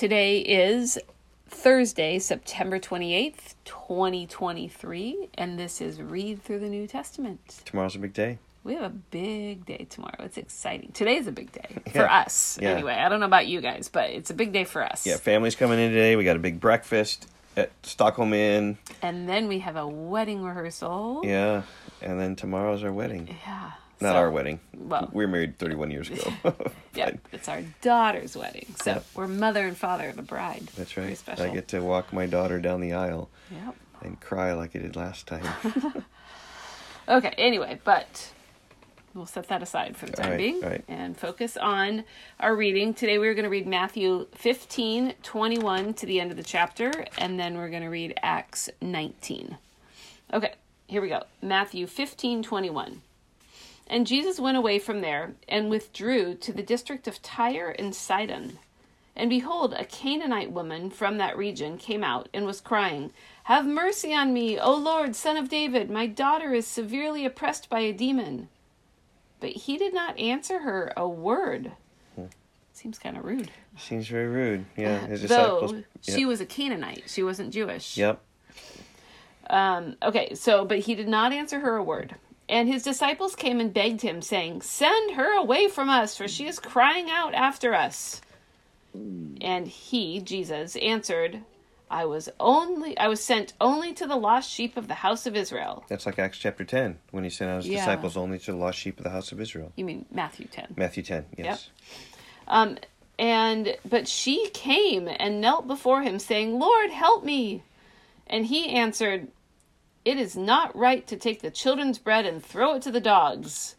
[0.00, 0.98] Today is
[1.50, 7.60] Thursday, September 28th, 2023, and this is Read Through the New Testament.
[7.66, 8.38] Tomorrow's a big day.
[8.64, 10.16] We have a big day tomorrow.
[10.20, 10.92] It's exciting.
[10.92, 12.20] Today is a big day for Yeah.
[12.20, 12.58] us.
[12.62, 12.70] Yeah.
[12.70, 15.06] Anyway, I don't know about you guys, but it's a big day for us.
[15.06, 16.16] Yeah, family's coming in today.
[16.16, 18.78] We got a big breakfast at Stockholm Inn.
[19.02, 21.20] And then we have a wedding rehearsal.
[21.24, 21.64] Yeah,
[22.00, 23.36] and then tomorrow's our wedding.
[23.46, 23.72] Yeah.
[24.00, 24.60] Not So- our wedding.
[24.74, 26.32] well- we were married 31 years ago.
[26.94, 28.66] Yeah, it's our daughter's wedding.
[28.82, 29.04] So Yep.
[29.14, 30.66] we're mother and father of the bride.
[30.76, 31.16] That's Very right.
[31.18, 31.44] special.
[31.46, 33.76] I get to walk my daughter down the aisle Yep.
[34.02, 35.44] and cry like I did last time.
[37.08, 38.30] Okay, anyway, but
[39.14, 40.84] we'll set that aside for the time right, being right.
[40.86, 42.04] and focus on
[42.38, 42.94] our reading.
[42.94, 47.38] Today we're going to read Matthew 15, 21 to the end of the chapter, and
[47.40, 49.58] then we're going to read Acts 19.
[50.32, 50.54] Okay,
[50.86, 51.24] here we go.
[51.42, 53.02] Matthew 15, 21.
[53.90, 58.60] And Jesus went away from there and withdrew to the district of Tyre and Sidon.
[59.16, 63.12] And behold, a Canaanite woman from that region came out and was crying,
[63.44, 65.90] Have mercy on me, O Lord, son of David.
[65.90, 68.48] My daughter is severely oppressed by a demon.
[69.40, 71.72] But he did not answer her a word.
[72.72, 73.50] Seems kind of rude.
[73.76, 74.64] Seems very rude.
[74.76, 75.84] Yeah, his Though disciples.
[76.00, 77.96] she was a Canaanite, she wasn't Jewish.
[77.96, 78.22] Yep.
[79.50, 82.14] Um, okay, so, but he did not answer her a word.
[82.50, 86.48] And his disciples came and begged him, saying, Send her away from us, for she
[86.48, 88.20] is crying out after us.
[88.92, 91.42] And he, Jesus, answered,
[91.88, 95.36] I was only I was sent only to the lost sheep of the house of
[95.36, 95.84] Israel.
[95.88, 97.78] That's like Acts chapter 10 when he sent out his Yeah.
[97.78, 99.72] disciples only to the lost sheep of the house of Israel.
[99.76, 100.74] You mean Matthew 10.
[100.76, 101.70] Matthew 10, yes.
[102.48, 102.78] Um,
[103.18, 107.62] and but she came and knelt before him, saying, Lord, help me.
[108.26, 109.28] And he answered,
[110.04, 113.76] It is not right to take the children's bread and throw it to the dogs.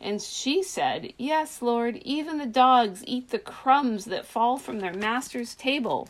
[0.00, 4.94] And she said, Yes, Lord, even the dogs eat the crumbs that fall from their
[4.94, 6.08] master's table.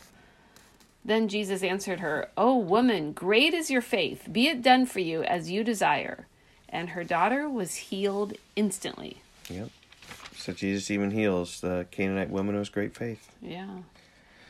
[1.03, 4.27] Then Jesus answered her, O woman, great is your faith.
[4.31, 6.27] Be it done for you as you desire.
[6.69, 9.21] And her daughter was healed instantly.
[9.49, 9.69] Yep.
[10.37, 13.31] So Jesus even heals the Canaanite woman who has great faith.
[13.41, 13.79] Yeah.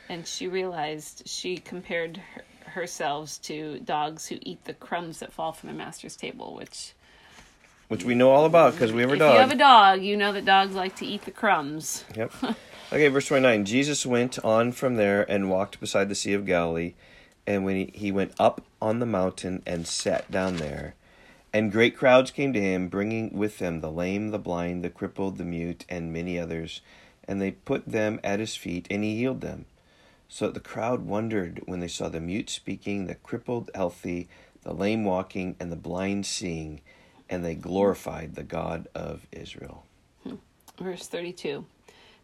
[0.08, 5.52] And she realized she compared her, herself to dogs who eat the crumbs that fall
[5.52, 6.94] from the master's table, which
[7.88, 9.34] Which we know all about because we have a if dog.
[9.34, 12.06] you have a dog, you know that dogs like to eat the crumbs.
[12.16, 12.32] Yep.
[12.94, 13.64] Okay, verse 29.
[13.64, 16.94] Jesus went on from there and walked beside the Sea of Galilee.
[17.48, 20.96] And when he, he went up on the mountain and sat down there,
[21.54, 25.38] and great crowds came to him, bringing with them the lame, the blind, the crippled,
[25.38, 26.82] the mute, and many others.
[27.28, 29.66] And they put them at his feet, and he healed them.
[30.34, 34.30] So the crowd wondered when they saw the mute speaking, the crippled healthy,
[34.62, 36.80] the lame walking, and the blind seeing.
[37.30, 39.84] And they glorified the God of Israel.
[40.24, 40.36] Hmm.
[40.80, 41.66] Verse 32.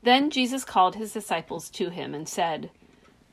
[0.04, 2.72] Then Jesus called his disciples to him and said,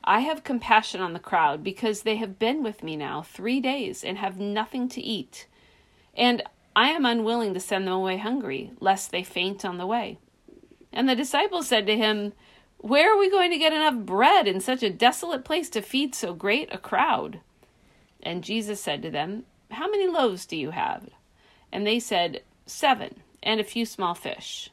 [0.02, 4.02] I have compassion on the crowd because they have been with me now three days
[4.02, 5.46] and have nothing to eat.
[6.14, 6.42] And
[6.74, 10.18] I am unwilling to send them away hungry, lest they faint on the way.
[10.92, 12.32] And the disciples said to him,
[12.84, 16.14] Where are we going to get enough bread in such a desolate place to feed
[16.14, 17.40] so great a crowd?
[18.22, 21.08] And Jesus said to them, How many loaves do you have?
[21.72, 24.68] And they said, Seven, and a few small fish.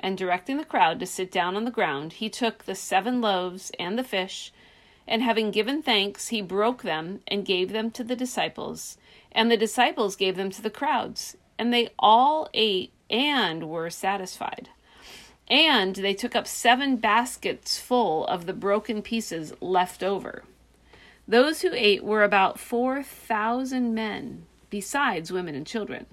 [0.00, 3.70] And directing the crowd to sit down on the ground, he took the seven loaves
[3.78, 4.52] and the fish,
[5.06, 8.98] and having given thanks, he broke them and gave them to the disciples.
[9.30, 11.36] And the disciples gave them to the crowds.
[11.56, 14.70] And they all ate and were satisfied.
[15.48, 20.42] And they took up seven baskets full of the broken pieces left over.
[21.26, 26.06] Those who ate were about 4,000 men, besides women and children.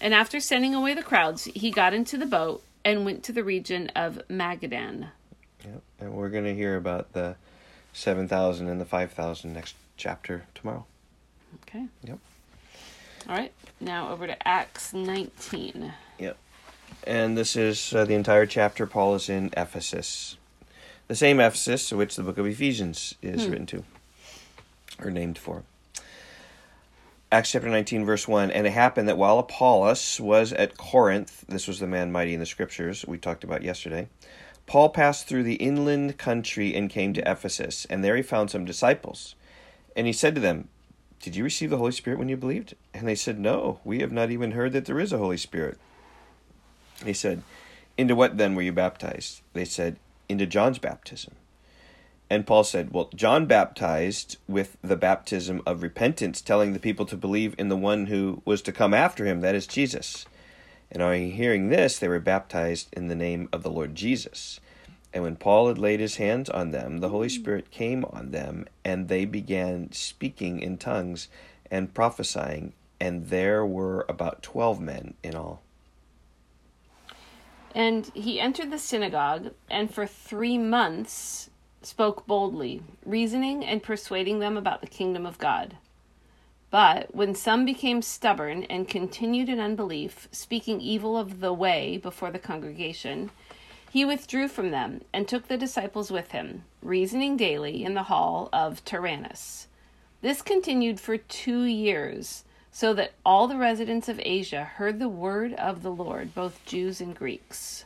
[0.00, 3.44] And after sending away the crowds, he got into the boat and went to the
[3.44, 5.08] region of Magadan.
[5.64, 5.82] Yep.
[6.00, 7.36] And we're going to hear about the
[7.92, 10.86] 7,000 and the 5,000 next chapter tomorrow.
[11.62, 11.86] Okay.
[12.04, 12.18] Yep.
[13.28, 13.52] All right.
[13.80, 15.92] Now over to Acts 19.
[16.18, 16.36] Yep.
[17.06, 18.86] And this is uh, the entire chapter.
[18.86, 20.36] Paul is in Ephesus.
[21.08, 23.84] The same Ephesus to which the book of Ephesians is written to,
[25.02, 25.64] or named for.
[27.32, 28.50] Acts chapter 19, verse 1.
[28.50, 32.40] And it happened that while Apollos was at Corinth, this was the man mighty in
[32.40, 34.08] the scriptures we talked about yesterday,
[34.66, 37.86] Paul passed through the inland country and came to Ephesus.
[37.90, 39.34] And there he found some disciples.
[39.96, 40.68] And he said to them,
[41.20, 42.74] Did you receive the Holy Spirit when you believed?
[42.94, 45.78] And they said, No, we have not even heard that there is a Holy Spirit.
[47.04, 47.42] He said,
[47.96, 49.40] Into what then were you baptized?
[49.52, 49.96] They said,
[50.28, 51.34] Into John's baptism.
[52.28, 57.16] And Paul said, Well, John baptized with the baptism of repentance, telling the people to
[57.16, 60.26] believe in the one who was to come after him, that is Jesus.
[60.92, 64.60] And on hearing this, they were baptized in the name of the Lord Jesus.
[65.12, 68.66] And when Paul had laid his hands on them, the Holy Spirit came on them,
[68.84, 71.28] and they began speaking in tongues
[71.70, 72.74] and prophesying.
[73.00, 75.62] And there were about twelve men in all.
[77.74, 81.50] And he entered the synagogue, and for three months
[81.82, 85.76] spoke boldly, reasoning and persuading them about the kingdom of God.
[86.70, 92.30] But when some became stubborn and continued in unbelief, speaking evil of the way before
[92.30, 93.30] the congregation,
[93.90, 98.48] he withdrew from them and took the disciples with him, reasoning daily in the hall
[98.52, 99.66] of Tyrannus.
[100.22, 105.54] This continued for two years, so that all the residents of Asia heard the word
[105.54, 107.84] of the Lord, both Jews and Greeks.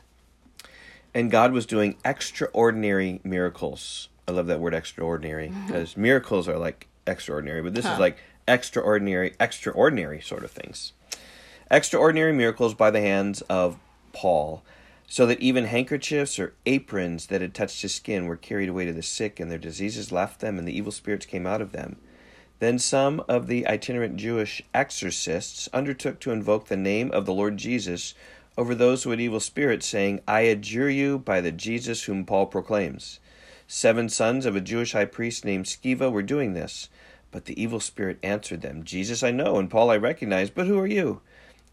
[1.15, 4.09] And God was doing extraordinary miracles.
[4.27, 5.67] I love that word extraordinary mm-hmm.
[5.67, 7.95] because miracles are like extraordinary, but this Huh.
[7.95, 10.93] is like extraordinary, extraordinary sort of things.
[11.71, 13.79] Extraordinary miracles by the hands of
[14.13, 14.63] Paul,
[15.07, 18.93] so that even handkerchiefs or aprons that had touched his skin were carried away to
[18.93, 21.97] the sick, and their diseases left them, and the evil spirits came out of them.
[22.61, 27.57] Then some of the itinerant Jewish exorcists undertook to invoke the name of the Lord
[27.57, 28.15] Jesus
[28.57, 32.47] over those who had evil spirits, saying, I adjure you by the Jesus whom Paul
[32.47, 33.19] proclaims.
[33.67, 36.89] Seven sons of a Jewish high priest named Sceva were doing this.
[37.33, 40.79] But the evil spirit answered them, Jesus I know, and Paul I recognize, but who
[40.79, 41.21] are you?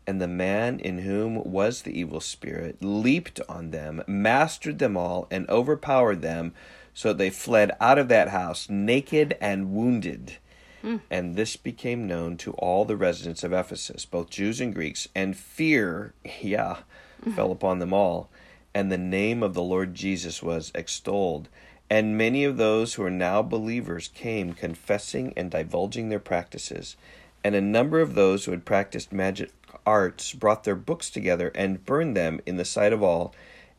[0.07, 5.27] And the man in whom was the evil spirit leaped on them, mastered them all,
[5.29, 6.53] and overpowered them,
[6.95, 10.37] so that they fled out of that house naked and wounded.
[10.83, 11.01] Mm.
[11.09, 15.37] And this became known to all the residents of Ephesus, both Jews and Greeks, and
[15.37, 16.77] fear, yeah,
[17.23, 17.35] mm.
[17.35, 18.29] fell upon them all.
[18.73, 21.49] And the name of the Lord Jesus was extolled.
[21.89, 26.95] And many of those who are now believers came, confessing and divulging their practices.
[27.43, 29.51] And a number of those who had practiced magic
[29.85, 33.33] arts brought their books together and burned them in the sight of all.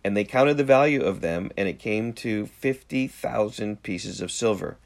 [0.05, 4.77] And they counted the value of them, and it came to 50,000 pieces of silver.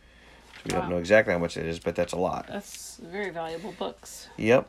[0.67, 0.81] We Wow.
[0.83, 2.47] don't know exactly how much it is, but that's a lot.
[2.49, 4.29] That's very valuable books.
[4.37, 4.69] Yep.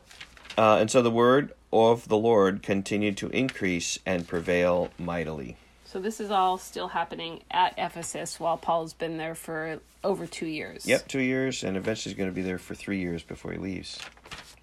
[0.56, 5.56] Uh, and so the word of the Lord continued to increase and prevail mightily.
[5.84, 10.46] So this is all still happening at Ephesus while Paul's been there for over two
[10.46, 10.86] years.
[10.86, 13.58] Yep, two years, and eventually he's going to be there for three years before he
[13.58, 13.98] leaves.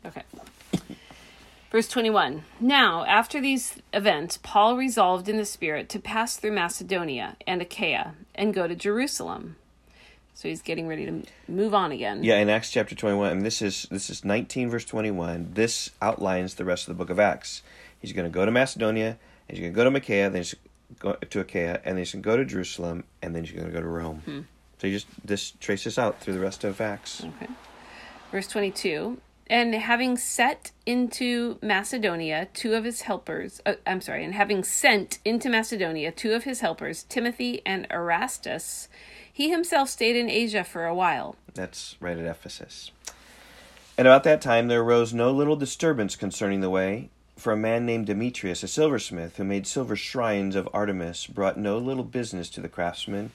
[0.05, 0.21] Okay.
[1.71, 7.37] Verse 21 Now, after these events, Paul resolved in the Spirit to pass through Macedonia
[7.47, 9.55] and Achaia and go to Jerusalem.
[10.35, 12.21] So he's getting ready to move on again.
[12.21, 15.51] Yeah, in Acts chapter twenty-one, and this is this is nineteen verse twenty-one.
[15.53, 17.63] This outlines the rest of the book of Acts.
[17.99, 19.17] He's going to go to Macedonia,
[19.47, 20.55] and he's going to go to Achaia, then he's
[20.99, 23.65] going to Achaia, and then he's going to go to Jerusalem, and then he's going
[23.65, 24.47] to go to Rome.
[24.79, 27.23] So you just this traces out through the rest of Acts.
[27.23, 27.47] Okay.
[28.29, 29.17] Verse 22
[29.47, 35.19] And having set into Macedonia two of his helpers, uh, I'm sorry, and having sent
[35.23, 38.89] into Macedonia two of his helpers, Timothy and Erastus,
[39.35, 41.35] he himself stayed in Asia for a while.
[41.55, 42.91] That's right at Ephesus.
[43.97, 47.85] And about that time there arose no little disturbance concerning the way, for a man
[47.85, 52.61] named Demetrius, a silversmith, who made silver shrines of Artemis, brought no little business to
[52.61, 53.31] the craftsmen.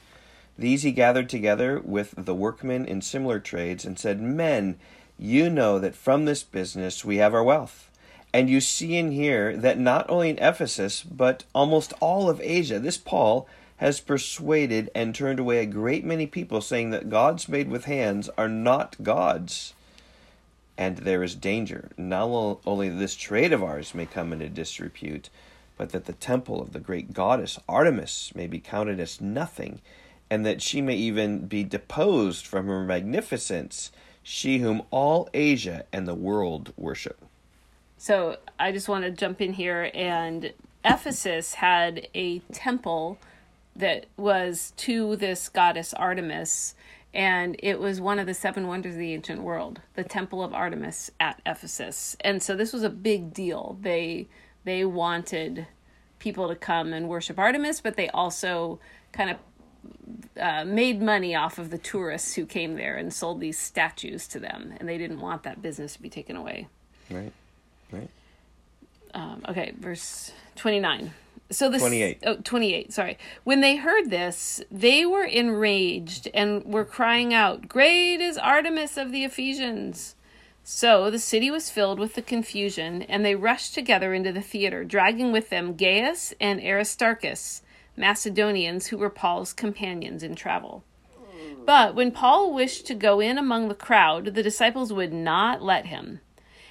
[0.57, 4.79] These he gathered together with the workmen in similar trades, and said, Men,
[5.19, 7.91] you know that from this business we have our wealth.
[8.33, 12.79] And you see and hear that not only in Ephesus, but almost all of Asia,
[12.79, 13.47] this Paul
[13.81, 18.29] has persuaded and turned away a great many people, saying that gods made with hands
[18.37, 19.73] are not gods.
[20.77, 25.31] And there is danger, not only this trade of ours may come into disrepute,
[25.79, 29.81] but that the temple of the great goddess Artemis may be counted as nothing,
[30.29, 33.91] and that she may even be deposed from her magnificence,
[34.23, 37.25] she whom all Asia and the world worship.
[37.97, 40.53] So I just want to jump in here and
[40.85, 43.17] Ephesus had a temple
[43.77, 46.75] that was to this goddess Artemis
[47.13, 50.55] and it was one of the seven wonders of the ancient world, the temple of
[50.55, 52.17] Artemis at Ephesus.
[52.21, 53.77] And so this was a big deal.
[53.81, 54.29] They
[54.65, 55.67] they wanted
[56.19, 58.79] people to come and worship Artemis, but they also
[59.13, 59.37] kind of
[60.39, 64.39] uh, made money off of the tourists who came there and sold these statues to
[64.39, 66.69] them, and they didn't want that business to be taken away.
[67.11, 67.33] Right?
[67.91, 68.11] Right?
[69.15, 71.13] Um, okay, verse 29.
[71.51, 72.19] So this 28.
[72.25, 73.19] Oh, 28, sorry.
[73.43, 79.11] When they heard this, they were enraged and were crying out, "Great is Artemis of
[79.11, 80.15] the Ephesians!"
[80.63, 84.85] So the city was filled with the confusion, and they rushed together into the theater,
[84.85, 87.63] dragging with them Gaius and Aristarchus,
[87.97, 90.85] Macedonians who were Paul's companions in travel.
[91.67, 95.87] But when Paul wished to go in among the crowd, the disciples would not let
[95.87, 96.21] him.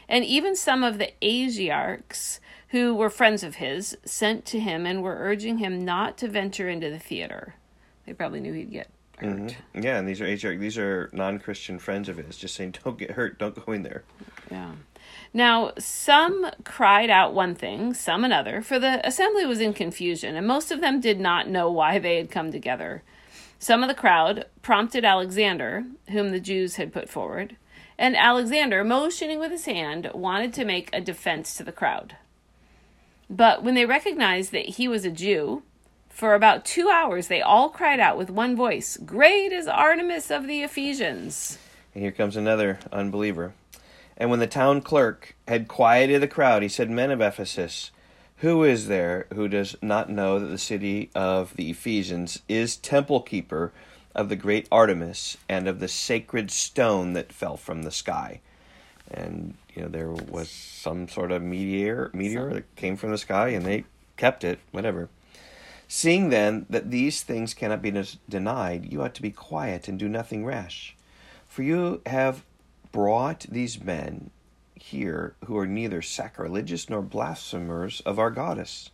[0.07, 5.01] And even some of the Asiarchs who were friends of his, sent to him and
[5.01, 7.55] were urging him not to venture into the theater.
[8.05, 9.37] They probably knew he'd get hurt.
[9.37, 9.81] Mm-hmm.
[9.81, 13.11] Yeah, and these are HR, these are non-Christian friends of his, just saying, "Don't get
[13.11, 14.03] hurt, don't go in there."
[14.51, 14.71] Yeah.
[15.33, 20.47] Now, some cried out one thing, some another, for the assembly was in confusion, and
[20.47, 23.03] most of them did not know why they had come together.
[23.59, 27.57] Some of the crowd prompted Alexander, whom the Jews had put forward,
[27.97, 32.15] and Alexander, motioning with his hand, wanted to make a defense to the crowd.
[33.29, 35.61] But when they recognized that he was a Jew,
[36.09, 40.47] for about two hours they all cried out with one voice, Great is Artemis of
[40.47, 41.59] the Ephesians!
[41.93, 43.53] And here comes another unbeliever.
[44.17, 47.91] And when the town clerk had quieted the crowd, he said, Men of Ephesus,
[48.37, 53.21] who is there who does not know that the city of the Ephesians is temple
[53.21, 53.71] keeper
[54.15, 58.41] of the great Artemis and of the sacred stone that fell from the sky?
[59.11, 63.49] And you know there was some sort of meteor meteor that came from the sky,
[63.49, 63.85] and they
[64.17, 65.09] kept it, whatever.
[65.87, 67.91] Seeing then that these things cannot be
[68.29, 70.95] denied, you ought to be quiet and do nothing rash.
[71.47, 72.43] For you have
[72.91, 74.29] brought these men
[74.75, 78.91] here who are neither sacrilegious nor blasphemers of our goddess.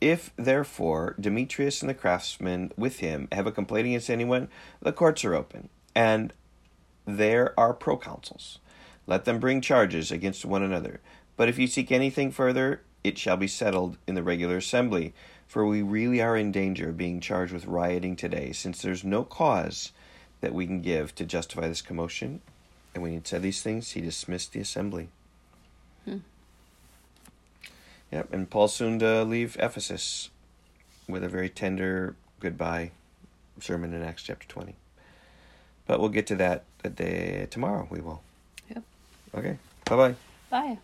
[0.00, 4.48] If, therefore, Demetrius and the craftsmen with him have a complaint against anyone,
[4.80, 6.32] the courts are open, and
[7.06, 8.58] there are proconsuls.
[9.06, 11.00] Let them bring charges against one another.
[11.36, 15.14] But if you seek anything further, it shall be settled in the regular assembly,
[15.46, 19.24] for we really are in danger of being charged with rioting today, since there's no
[19.24, 19.92] cause
[20.40, 22.40] that we can give to justify this commotion.
[22.94, 25.08] And when he had said these things, he dismissed the assembly.
[26.04, 26.18] Hmm.
[28.12, 30.30] Yep, and Paul soon to leave Ephesus
[31.08, 32.90] with a very tender goodbye
[33.60, 34.74] sermon in Acts chapter 20.
[35.86, 38.22] But we'll get to that a day tomorrow, we will.
[39.34, 39.58] Okay.
[39.88, 40.14] Bye-bye.
[40.50, 40.78] Bye.